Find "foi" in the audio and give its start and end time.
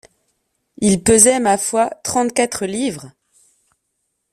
1.59-1.91